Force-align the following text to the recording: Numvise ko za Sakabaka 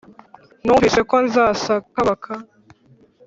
Numvise 0.63 0.99
ko 1.09 1.15
za 1.33 1.45
Sakabaka 1.63 2.31